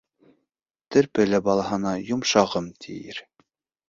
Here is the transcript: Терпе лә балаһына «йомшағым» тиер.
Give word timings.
Терпе 0.95 1.25
лә 1.33 1.39
балаһына 1.47 1.91
«йомшағым» 2.07 2.71
тиер. 2.87 3.21